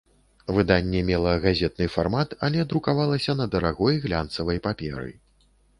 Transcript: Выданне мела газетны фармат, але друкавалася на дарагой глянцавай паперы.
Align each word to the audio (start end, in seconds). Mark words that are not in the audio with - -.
Выданне 0.55 1.01
мела 1.09 1.33
газетны 1.43 1.87
фармат, 1.97 2.29
але 2.49 2.67
друкавалася 2.73 3.39
на 3.45 3.51
дарагой 3.57 4.03
глянцавай 4.09 4.57
паперы. 4.71 5.11